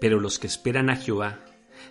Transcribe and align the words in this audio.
Pero 0.00 0.20
los 0.20 0.38
que 0.38 0.46
esperan 0.46 0.90
a 0.90 0.96
Jehová 0.96 1.40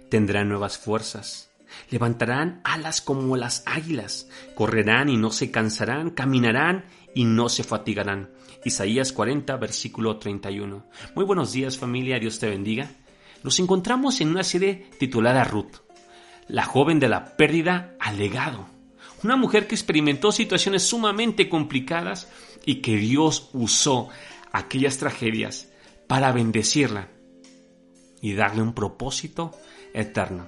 tendrán 0.09 0.49
nuevas 0.49 0.77
fuerzas. 0.77 1.49
Levantarán 1.89 2.61
alas 2.63 3.01
como 3.01 3.35
las 3.35 3.63
águilas, 3.65 4.29
correrán 4.55 5.09
y 5.09 5.17
no 5.17 5.31
se 5.31 5.51
cansarán, 5.51 6.11
caminarán 6.11 6.85
y 7.13 7.25
no 7.25 7.49
se 7.49 7.63
fatigarán. 7.63 8.29
Isaías 8.63 9.11
40, 9.11 9.55
versículo 9.57 10.17
31. 10.17 10.85
Muy 11.15 11.25
buenos 11.25 11.51
días 11.51 11.77
familia, 11.77 12.19
Dios 12.19 12.39
te 12.39 12.49
bendiga. 12.49 12.89
Nos 13.43 13.59
encontramos 13.59 14.21
en 14.21 14.29
una 14.29 14.43
serie 14.43 14.89
titulada 14.99 15.43
Ruth, 15.43 15.77
la 16.47 16.63
joven 16.63 16.99
de 16.99 17.09
la 17.09 17.37
pérdida 17.37 17.95
al 17.99 18.17
legado. 18.17 18.67
Una 19.23 19.35
mujer 19.35 19.67
que 19.67 19.75
experimentó 19.75 20.31
situaciones 20.31 20.83
sumamente 20.83 21.49
complicadas 21.49 22.29
y 22.65 22.75
que 22.75 22.95
Dios 22.97 23.49
usó 23.53 24.09
aquellas 24.51 24.97
tragedias 24.97 25.69
para 26.07 26.31
bendecirla 26.31 27.09
y 28.25 28.33
darle 28.33 28.63
un 28.63 28.73
propósito 28.73 29.51
eterno. 29.93 30.47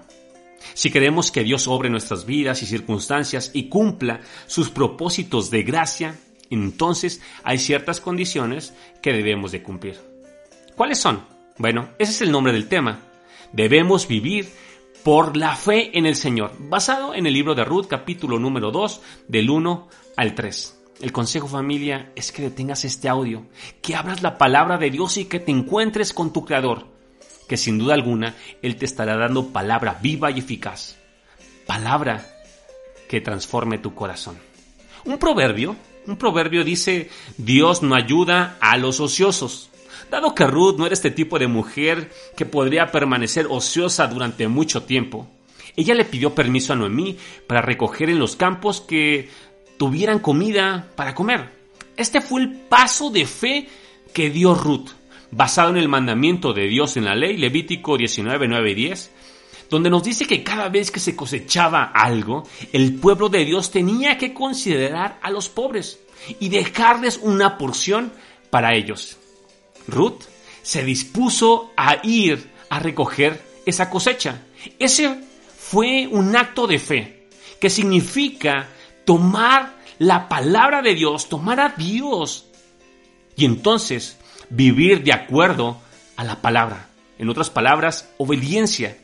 Si 0.73 0.89
queremos 0.89 1.31
que 1.31 1.43
Dios 1.43 1.67
obre 1.67 1.91
nuestras 1.91 2.25
vidas 2.25 2.63
y 2.63 2.65
circunstancias 2.65 3.51
y 3.53 3.69
cumpla 3.69 4.21
sus 4.47 4.71
propósitos 4.71 5.51
de 5.51 5.61
gracia, 5.61 6.15
entonces 6.49 7.21
hay 7.43 7.59
ciertas 7.59 8.01
condiciones 8.01 8.73
que 8.99 9.13
debemos 9.13 9.51
de 9.51 9.61
cumplir. 9.61 9.99
¿Cuáles 10.75 10.97
son? 10.97 11.21
Bueno, 11.59 11.89
ese 11.99 12.13
es 12.13 12.21
el 12.23 12.31
nombre 12.31 12.51
del 12.51 12.67
tema. 12.67 13.03
Debemos 13.53 14.07
vivir 14.07 14.49
por 15.03 15.37
la 15.37 15.55
fe 15.55 15.95
en 15.99 16.07
el 16.07 16.15
Señor, 16.15 16.53
basado 16.57 17.13
en 17.13 17.27
el 17.27 17.33
libro 17.33 17.53
de 17.53 17.63
Ruth 17.63 17.85
capítulo 17.87 18.39
número 18.39 18.71
2 18.71 19.01
del 19.27 19.51
1 19.51 19.87
al 20.15 20.33
3. 20.33 20.81
El 20.99 21.11
consejo 21.11 21.47
familia 21.47 22.11
es 22.15 22.31
que 22.31 22.41
detengas 22.41 22.85
este 22.85 23.07
audio, 23.07 23.45
que 23.83 23.95
abras 23.95 24.23
la 24.23 24.39
palabra 24.39 24.79
de 24.79 24.89
Dios 24.89 25.17
y 25.17 25.25
que 25.25 25.39
te 25.39 25.51
encuentres 25.51 26.11
con 26.11 26.33
tu 26.33 26.43
Creador, 26.43 26.96
que 27.47 27.57
sin 27.57 27.77
duda 27.77 27.93
alguna 27.93 28.35
Él 28.61 28.75
te 28.75 28.85
estará 28.85 29.17
dando 29.17 29.49
palabra 29.49 29.99
viva 30.01 30.31
y 30.31 30.39
eficaz, 30.39 30.97
palabra 31.65 32.25
que 33.07 33.21
transforme 33.21 33.77
tu 33.77 33.93
corazón. 33.95 34.37
Un 35.05 35.17
proverbio, 35.17 35.75
un 36.05 36.17
proverbio 36.17 36.63
dice, 36.63 37.09
Dios 37.37 37.81
no 37.81 37.95
ayuda 37.95 38.57
a 38.59 38.77
los 38.77 38.99
ociosos. 38.99 39.69
Dado 40.11 40.35
que 40.35 40.45
Ruth 40.45 40.77
no 40.77 40.85
era 40.85 40.93
este 40.93 41.11
tipo 41.11 41.39
de 41.39 41.47
mujer 41.47 42.11
que 42.35 42.45
podría 42.45 42.91
permanecer 42.91 43.47
ociosa 43.49 44.07
durante 44.07 44.47
mucho 44.47 44.83
tiempo, 44.83 45.27
ella 45.77 45.93
le 45.93 46.05
pidió 46.05 46.33
permiso 46.33 46.73
a 46.73 46.75
Noemí 46.75 47.17
para 47.45 47.61
recoger 47.61 48.09
en 48.09 48.17
los 48.17 48.35
campos 48.35 48.81
que 48.81 49.29
tuvieran 49.77 50.19
comida 50.19 50.91
para 50.95 51.13
comer. 51.13 51.51
Este 51.95 52.19
fue 52.19 52.41
el 52.41 52.51
paso 52.51 53.11
de 53.11 53.27
fe 53.27 53.69
que 54.11 54.31
dio 54.31 54.55
Ruth, 54.55 54.89
basado 55.31 55.69
en 55.71 55.77
el 55.77 55.89
mandamiento 55.89 56.53
de 56.53 56.67
Dios 56.67 56.97
en 56.97 57.05
la 57.05 57.15
ley, 57.15 57.37
Levítico 57.37 57.97
19, 57.97 58.47
9 58.47 58.71
y 58.71 58.75
10, 58.75 59.11
donde 59.69 59.89
nos 59.89 60.03
dice 60.03 60.25
que 60.25 60.43
cada 60.43 60.69
vez 60.69 60.91
que 60.91 60.99
se 60.99 61.15
cosechaba 61.15 61.83
algo, 61.83 62.43
el 62.71 62.95
pueblo 62.95 63.29
de 63.29 63.45
Dios 63.45 63.71
tenía 63.71 64.17
que 64.17 64.33
considerar 64.33 65.19
a 65.21 65.29
los 65.29 65.49
pobres 65.49 65.99
y 66.39 66.49
dejarles 66.49 67.19
una 67.21 67.57
porción 67.57 68.13
para 68.49 68.73
ellos. 68.75 69.17
Ruth 69.87 70.23
se 70.61 70.83
dispuso 70.83 71.71
a 71.75 71.97
ir 72.03 72.49
a 72.69 72.79
recoger 72.79 73.41
esa 73.65 73.89
cosecha. 73.89 74.43
Ese 74.79 75.21
fue 75.57 76.07
un 76.09 76.35
acto 76.35 76.67
de 76.67 76.79
fe, 76.79 77.27
que 77.59 77.69
significa 77.69 78.69
tomar 79.05 79.75
la 79.99 80.29
palabra 80.29 80.81
de 80.81 80.93
Dios, 80.93 81.27
tomar 81.29 81.59
a 81.59 81.69
Dios 81.69 82.47
y 83.37 83.45
entonces 83.45 84.17
vivir 84.49 85.03
de 85.03 85.13
acuerdo 85.13 85.79
a 86.15 86.23
la 86.23 86.41
palabra. 86.41 86.87
En 87.17 87.29
otras 87.29 87.49
palabras, 87.49 88.13
obediencia, 88.17 88.97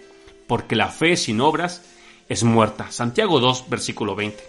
porque 0.48 0.76
la 0.76 0.90
fe 0.90 1.18
sin 1.18 1.42
obras 1.42 1.84
es 2.30 2.44
muerta. 2.44 2.92
Santiago 2.92 3.40
2, 3.40 3.70
versículo 3.70 4.16
20. 4.16 4.44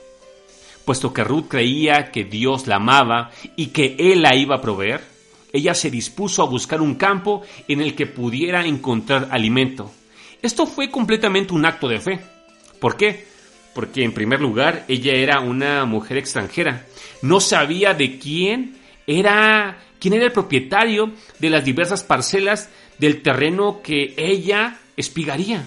Puesto 0.85 1.13
que 1.13 1.25
Ruth 1.25 1.49
creía 1.49 2.11
que 2.11 2.25
Dios 2.25 2.67
la 2.67 2.77
amaba 2.77 3.31
y 3.57 3.69
que 3.69 3.97
Él 3.99 4.23
la 4.23 4.37
iba 4.37 4.57
a 4.57 4.61
proveer, 4.61 5.03
ella 5.53 5.75
se 5.75 5.91
dispuso 5.91 6.43
a 6.43 6.47
buscar 6.47 6.81
un 6.81 6.97
campo 6.97 7.43
en 7.69 7.81
el 7.81 7.95
que 7.95 8.07
pudiera 8.07 8.67
encontrar 8.67 9.29
alimento. 9.31 9.91
Esto 10.43 10.67
fue 10.67 10.91
completamente 10.91 11.55
un 11.55 11.65
acto 11.65 11.89
de 11.89 12.01
fe. 12.01 12.21
¿Por 12.81 12.97
qué? 12.97 13.35
porque 13.75 14.05
en 14.05 14.13
primer 14.13 14.41
lugar 14.41 14.85
ella 14.89 15.13
era 15.13 15.41
una 15.41 15.85
mujer 15.85 16.17
extranjera, 16.17 16.87
no 17.21 17.41
sabía 17.41 17.93
de 17.93 18.19
quién 18.19 18.77
era, 19.07 19.79
quién 19.99 20.15
era 20.15 20.27
el 20.27 20.33
propietario 20.33 21.13
de 21.39 21.51
las 21.51 21.65
diversas 21.65 22.03
parcelas 22.03 22.69
del 22.99 23.23
terreno 23.23 23.81
que 23.83 24.15
ella 24.17 24.79
espigaría. 24.97 25.67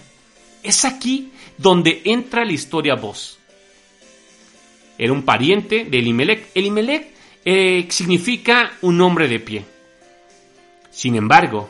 Es 0.63 0.85
aquí 0.85 1.31
donde 1.57 2.01
entra 2.05 2.45
la 2.45 2.53
historia 2.53 2.95
voz. 2.95 3.39
Era 4.97 5.13
un 5.13 5.23
pariente 5.23 5.85
de 5.85 5.99
Elimelech. 5.99 6.49
Elimelech 6.55 7.07
eh, 7.45 7.85
significa 7.89 8.73
un 8.81 8.99
hombre 9.01 9.27
de 9.27 9.39
pie. 9.39 9.65
Sin 10.89 11.15
embargo, 11.15 11.69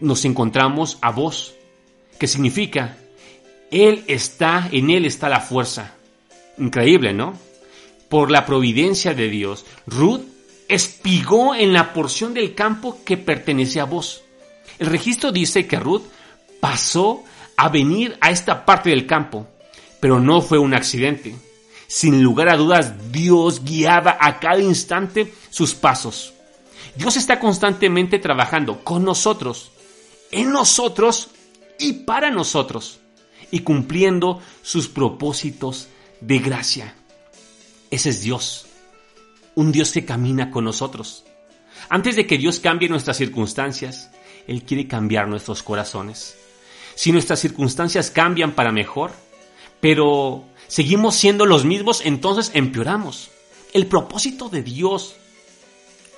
nos 0.00 0.24
encontramos 0.24 0.98
a 1.02 1.10
vos, 1.10 1.54
que 2.18 2.26
significa 2.26 2.96
él 3.74 4.04
está, 4.06 4.68
en 4.70 4.90
Él 4.90 5.04
está 5.04 5.28
la 5.28 5.40
fuerza. 5.40 5.94
Increíble, 6.58 7.12
¿no? 7.12 7.36
Por 8.08 8.30
la 8.30 8.46
providencia 8.46 9.14
de 9.14 9.28
Dios, 9.28 9.66
Ruth 9.88 10.22
espigó 10.68 11.54
en 11.54 11.72
la 11.72 11.92
porción 11.92 12.34
del 12.34 12.54
campo 12.54 12.98
que 13.04 13.16
pertenece 13.16 13.80
a 13.80 13.84
vos. 13.84 14.22
El 14.78 14.88
registro 14.88 15.32
dice 15.32 15.66
que 15.66 15.78
Ruth 15.78 16.02
pasó 16.60 17.22
a 17.56 17.68
venir 17.68 18.16
a 18.20 18.30
esta 18.30 18.64
parte 18.64 18.90
del 18.90 19.06
campo, 19.06 19.46
pero 20.00 20.20
no 20.20 20.40
fue 20.40 20.58
un 20.58 20.74
accidente. 20.74 21.34
Sin 21.86 22.22
lugar 22.22 22.48
a 22.48 22.56
dudas, 22.56 23.12
Dios 23.12 23.64
guiaba 23.64 24.16
a 24.20 24.40
cada 24.40 24.58
instante 24.58 25.32
sus 25.50 25.74
pasos. 25.74 26.32
Dios 26.96 27.16
está 27.16 27.38
constantemente 27.38 28.18
trabajando 28.18 28.82
con 28.82 29.04
nosotros, 29.04 29.72
en 30.30 30.50
nosotros 30.50 31.30
y 31.78 31.92
para 32.04 32.30
nosotros 32.30 33.00
y 33.50 33.60
cumpliendo 33.60 34.40
sus 34.62 34.88
propósitos 34.88 35.88
de 36.20 36.38
gracia. 36.38 36.94
Ese 37.90 38.10
es 38.10 38.22
Dios, 38.22 38.66
un 39.54 39.72
Dios 39.72 39.92
que 39.92 40.04
camina 40.04 40.50
con 40.50 40.64
nosotros. 40.64 41.24
Antes 41.88 42.16
de 42.16 42.26
que 42.26 42.38
Dios 42.38 42.60
cambie 42.60 42.88
nuestras 42.88 43.16
circunstancias, 43.16 44.10
Él 44.46 44.62
quiere 44.62 44.88
cambiar 44.88 45.28
nuestros 45.28 45.62
corazones. 45.62 46.36
Si 46.94 47.12
nuestras 47.12 47.40
circunstancias 47.40 48.10
cambian 48.10 48.52
para 48.52 48.72
mejor, 48.72 49.12
pero 49.80 50.44
seguimos 50.66 51.16
siendo 51.16 51.46
los 51.46 51.64
mismos, 51.64 52.02
entonces 52.04 52.50
empeoramos. 52.54 53.30
El 53.72 53.86
propósito 53.86 54.48
de 54.48 54.62
Dios 54.62 55.16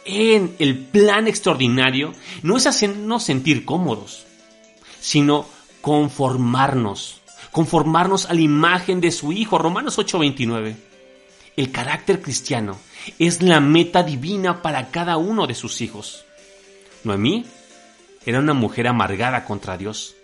en 0.05 0.55
el 0.59 0.79
plan 0.79 1.27
extraordinario 1.27 2.13
no 2.43 2.57
es 2.57 2.67
hacernos 2.67 3.25
sentir 3.25 3.65
cómodos, 3.65 4.25
sino 5.01 5.47
conformarnos, 5.81 7.21
conformarnos 7.51 8.27
a 8.27 8.35
la 8.35 8.41
imagen 8.41 9.01
de 9.01 9.11
su 9.11 9.33
Hijo. 9.33 9.59
Romanos 9.59 9.99
8:29. 9.99 10.77
El 11.57 11.73
carácter 11.73 12.21
cristiano 12.21 12.79
es 13.19 13.41
la 13.41 13.61
meta 13.61 14.03
divina 14.03 14.61
para 14.61 14.91
cada 14.91 15.17
uno 15.17 15.47
de 15.47 15.55
sus 15.55 15.81
hijos. 15.81 16.27
Noemí 17.03 17.47
era 18.27 18.41
una 18.41 18.53
mujer 18.53 18.87
amargada 18.89 19.47
contra 19.47 19.79
Dios, 19.79 20.15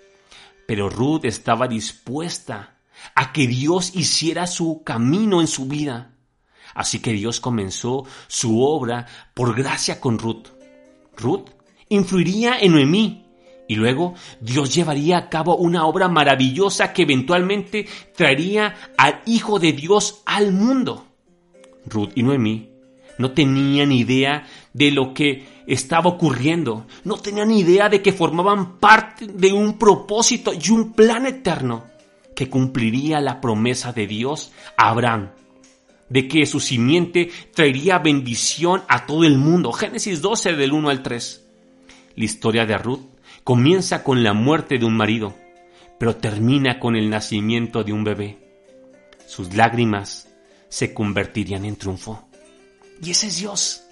pero 0.67 0.91
Ruth 0.91 1.25
estaba 1.25 1.69
dispuesta 1.69 2.77
a 3.15 3.33
que 3.33 3.47
Dios 3.47 3.93
hiciera 3.95 4.47
su 4.47 4.83
camino 4.85 5.41
en 5.41 5.47
su 5.47 5.65
vida. 5.67 6.11
Así 6.75 7.01
que 7.01 7.13
Dios 7.13 7.41
comenzó 7.41 8.05
su 8.29 8.63
obra 8.63 9.07
por 9.33 9.55
gracia 9.57 10.01
con 10.01 10.19
Ruth. 10.19 10.49
Ruth 11.17 11.49
influiría 11.89 12.59
en 12.61 12.73
Noemí 12.73 13.25
y 13.69 13.77
luego 13.77 14.15
Dios 14.43 14.75
llevaría 14.75 15.17
a 15.17 15.29
cabo 15.31 15.57
una 15.57 15.87
obra 15.87 16.09
maravillosa 16.09 16.93
que 16.93 17.03
eventualmente 17.03 17.87
traería 18.15 18.77
al 18.99 19.23
Hijo 19.25 19.59
de 19.59 19.73
Dios 19.73 20.21
al 20.27 20.53
mundo. 20.53 21.12
Ruth 21.87 22.11
y 22.15 22.23
Noemí 22.23 22.73
no 23.19 23.33
tenían 23.33 23.93
idea 23.93 24.47
de 24.73 24.91
lo 24.91 25.15
que 25.15 25.47
estaba 25.67 26.11
ocurriendo, 26.11 26.87
no 27.05 27.17
tenían 27.17 27.51
idea 27.51 27.89
de 27.89 28.03
que 28.03 28.13
formaban 28.13 28.79
parte 28.79 29.27
de 29.27 29.53
un 29.53 29.79
propósito 29.79 30.53
y 30.53 30.71
un 30.71 30.93
plan 30.93 31.27
eterno 31.27 31.85
que 32.35 32.49
cumpliría 32.49 33.21
la 33.21 33.41
promesa 33.41 33.93
de 33.93 34.07
Dios 34.07 34.53
a 34.77 34.89
Abraham, 34.89 35.31
de 36.09 36.29
que 36.29 36.47
su 36.47 36.61
simiente 36.61 37.31
traería 37.55 37.99
bendición 37.99 38.83
a 38.89 39.07
todo 39.07 39.25
el 39.25 39.39
mundo. 39.39 39.73
Génesis 39.73 40.21
12 40.21 40.55
del 40.55 40.73
1 40.73 40.89
al 40.89 41.03
3. 41.03 41.47
La 42.17 42.25
historia 42.25 42.67
de 42.67 42.77
Ruth 42.79 43.07
comienza 43.45 44.03
con 44.03 44.23
la 44.23 44.33
muerte 44.33 44.79
de 44.79 44.85
un 44.85 44.97
marido, 44.97 45.35
pero 45.99 46.17
termina 46.17 46.81
con 46.81 46.97
el 46.97 47.09
nacimiento 47.11 47.85
de 47.85 47.93
un 47.93 48.05
bebé. 48.05 48.39
Sus 49.27 49.55
lágrimas 49.55 50.32
se 50.73 50.95
convertirían 50.95 51.67
en 51.67 51.77
triunfo. 51.77 52.27
Y 53.03 53.11
ese 53.11 53.27
es 53.27 53.37
Dios, 53.37 53.83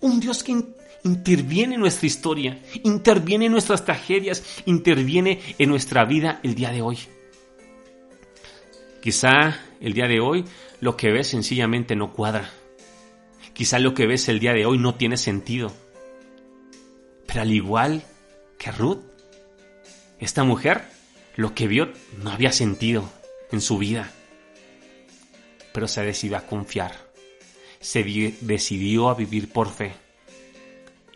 un 0.00 0.18
Dios 0.18 0.42
que 0.42 0.64
interviene 1.04 1.74
en 1.74 1.80
nuestra 1.82 2.06
historia, 2.06 2.58
interviene 2.84 3.46
en 3.46 3.52
nuestras 3.52 3.84
tragedias, 3.84 4.42
interviene 4.64 5.42
en 5.58 5.68
nuestra 5.68 6.06
vida 6.06 6.40
el 6.42 6.54
día 6.54 6.72
de 6.72 6.80
hoy. 6.80 6.98
Quizá 9.02 9.60
el 9.78 9.92
día 9.92 10.08
de 10.08 10.20
hoy 10.20 10.46
lo 10.80 10.96
que 10.96 11.12
ves 11.12 11.26
sencillamente 11.26 11.96
no 11.96 12.14
cuadra. 12.14 12.50
Quizá 13.52 13.78
lo 13.78 13.92
que 13.92 14.06
ves 14.06 14.26
el 14.30 14.40
día 14.40 14.54
de 14.54 14.64
hoy 14.64 14.78
no 14.78 14.94
tiene 14.94 15.18
sentido. 15.18 15.70
Pero 17.26 17.42
al 17.42 17.52
igual 17.52 18.04
que 18.56 18.72
Ruth, 18.72 19.02
esta 20.18 20.44
mujer 20.44 20.84
lo 21.36 21.54
que 21.54 21.66
vio 21.66 21.92
no 22.22 22.30
había 22.30 22.52
sentido 22.52 23.06
en 23.50 23.60
su 23.60 23.76
vida. 23.76 24.10
Pero 25.72 25.88
se 25.88 26.02
decidió 26.02 26.36
a 26.36 26.46
confiar. 26.46 26.92
Se 27.80 28.02
decidió 28.40 29.08
a 29.08 29.14
vivir 29.14 29.52
por 29.52 29.70
fe. 29.70 29.92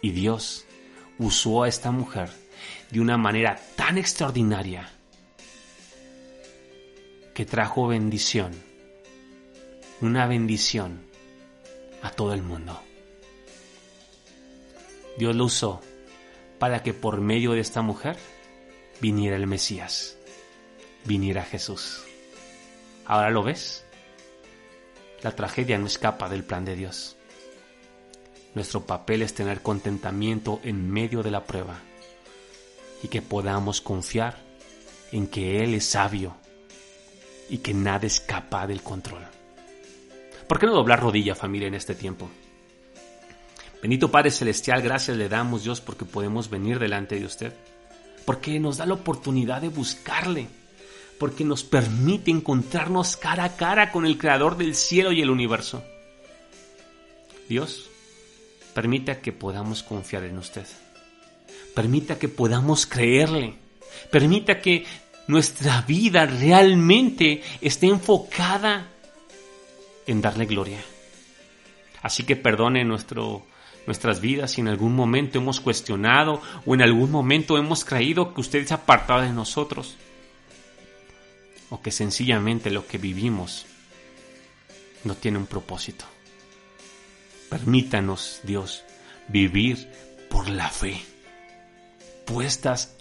Y 0.03 0.11
Dios 0.11 0.65
usó 1.19 1.63
a 1.63 1.69
esta 1.69 1.91
mujer 1.91 2.31
de 2.91 3.01
una 3.01 3.17
manera 3.17 3.61
tan 3.77 3.99
extraordinaria 3.99 4.91
que 7.35 7.45
trajo 7.45 7.87
bendición, 7.87 8.53
una 10.01 10.27
bendición 10.27 11.03
a 12.03 12.11
todo 12.11 12.33
el 12.33 12.43
mundo. 12.43 12.81
Dios 15.19 15.35
lo 15.35 15.45
usó 15.45 15.81
para 16.59 16.83
que 16.83 16.95
por 16.95 17.21
medio 17.21 17.53
de 17.53 17.61
esta 17.61 17.83
mujer 17.83 18.17
viniera 19.01 19.37
el 19.37 19.47
Mesías, 19.47 20.17
viniera 21.05 21.43
Jesús. 21.43 22.05
¿Ahora 23.05 23.31
lo 23.31 23.43
ves? 23.43 23.86
La 25.27 25.35
tragedia 25.35 25.77
no 25.77 25.87
escapa 25.87 26.29
del 26.29 26.45
plan 26.45 26.65
de 26.65 26.77
Dios. 26.77 27.17
Nuestro 28.55 28.87
papel 28.87 29.23
es 29.23 29.35
tener 29.35 29.61
contentamiento 29.61 30.61
en 30.63 30.89
medio 30.89 31.25
de 31.25 31.33
la 31.33 31.43
prueba 31.43 31.81
y 33.03 33.09
que 33.09 33.23
podamos 33.23 33.81
confiar 33.81 34.37
en 35.11 35.27
que 35.27 35.65
Él 35.65 35.75
es 35.75 35.85
sabio 35.85 36.37
y 37.49 37.59
que 37.59 37.75
nada 37.75 38.07
escapa 38.07 38.69
del 38.69 38.83
control. 38.83 39.25
¿Por 40.47 40.61
qué 40.61 40.67
no 40.67 40.75
doblar 40.75 41.01
rodilla, 41.01 41.35
familia, 41.35 41.67
en 41.67 41.75
este 41.75 41.97
tiempo? 41.97 42.31
Bendito 43.83 44.13
Padre 44.13 44.31
Celestial, 44.31 44.81
gracias 44.81 45.17
le 45.17 45.29
damos 45.29 45.65
Dios 45.65 45.81
porque 45.81 46.05
podemos 46.05 46.49
venir 46.49 46.79
delante 46.79 47.19
de 47.19 47.27
usted, 47.27 47.53
porque 48.25 48.61
nos 48.61 48.77
da 48.77 48.87
la 48.87 48.95
oportunidad 48.95 49.61
de 49.61 49.71
buscarle, 49.71 50.47
porque 51.19 51.45
nos 51.45 51.65
permite 51.65 52.31
encontrarnos 52.31 53.17
cara 53.17 53.45
a 53.45 53.57
cara 53.57 53.93
con 53.93 54.07
el 54.07 54.19
Creador 54.19 54.57
del 54.57 54.75
cielo 54.75 55.13
y 55.13 55.23
el 55.23 55.31
universo. 55.31 55.83
Dios, 57.49 57.91
Permita 58.77 59.23
que 59.23 59.33
podamos 59.33 59.83
confiar 59.83 60.25
en 60.25 60.37
usted. 60.37 60.67
Permita 61.75 62.19
que 62.19 62.29
podamos 62.29 62.85
creerle. 62.85 63.55
Permita 64.11 64.61
que 64.61 64.85
nuestra 65.29 65.81
vida 65.81 66.27
realmente 66.27 67.43
esté 67.63 67.87
enfocada 67.87 68.87
en 70.07 70.21
darle 70.21 70.45
gloria. 70.45 70.79
Así 72.03 72.25
que 72.25 72.37
perdone 72.37 72.85
nuestro, 72.85 73.47
nuestras 73.87 74.21
vidas 74.21 74.51
si 74.51 74.61
en 74.61 74.69
algún 74.69 74.95
momento 74.95 75.39
hemos 75.39 75.59
cuestionado 75.61 76.43
o 76.67 76.75
en 76.75 76.83
algún 76.83 77.11
momento 77.11 77.57
hemos 77.57 77.83
creído 77.83 78.35
que 78.35 78.43
usted 78.43 78.71
ha 78.73 78.75
apartado 78.75 79.23
de 79.23 79.33
nosotros. 79.33 79.97
O 81.71 81.81
que 81.81 81.91
sencillamente 81.91 82.71
lo 82.71 82.87
que 82.87 82.99
vivimos 82.99 83.67
no 85.05 85.15
tiene 85.15 85.39
un 85.39 85.47
propósito. 85.47 86.05
Permítanos, 87.49 88.41
Dios, 88.43 88.85
vivir 89.29 89.89
por 90.29 90.49
la 90.49 90.69
fe. 90.69 91.01
Puestas, 92.25 92.95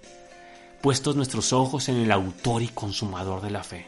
puestos 0.81 1.15
nuestros 1.15 1.51
ojos 1.51 1.89
en 1.89 1.97
el 1.97 2.11
autor 2.11 2.61
y 2.61 2.67
consumador 2.67 3.41
de 3.41 3.49
la 3.49 3.63
fe, 3.63 3.87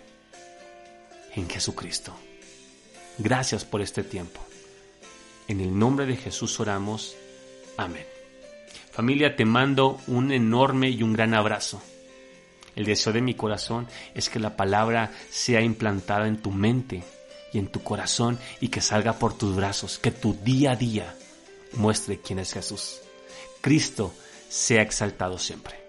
en 1.36 1.48
Jesucristo. 1.48 2.16
Gracias 3.20 3.66
por 3.66 3.82
este 3.82 4.04
tiempo. 4.04 4.42
En 5.48 5.62
el 5.62 5.78
nombre 5.78 6.06
de 6.06 6.18
Jesús 6.18 6.60
oramos. 6.60 7.16
Amén. 7.78 8.06
Familia, 8.92 9.36
te 9.36 9.46
mando 9.46 10.00
un 10.08 10.32
enorme 10.32 10.90
y 10.90 11.04
un 11.04 11.14
gran 11.14 11.36
abrazo. 11.36 11.82
El 12.78 12.86
deseo 12.86 13.12
de 13.12 13.24
mi 13.24 13.34
corazón 13.34 13.88
es 14.14 14.30
que 14.30 14.40
la 14.40 14.56
palabra 14.56 15.12
sea 15.32 15.62
implantada 15.62 16.28
en 16.28 16.38
tu 16.38 16.52
mente 16.52 17.04
y 17.52 17.58
en 17.58 17.70
tu 17.70 17.82
corazón 17.82 18.38
y 18.62 18.68
que 18.68 18.82
salga 18.82 19.14
por 19.14 19.36
tus 19.36 19.56
brazos, 19.56 19.98
que 19.98 20.12
tu 20.12 20.36
día 20.36 20.74
a 20.74 20.76
día 20.76 21.16
muestre 21.74 22.22
quién 22.22 22.38
es 22.38 22.54
Jesús. 22.54 23.02
Cristo 23.62 24.14
sea 24.48 24.84
exaltado 24.84 25.40
siempre. 25.40 25.87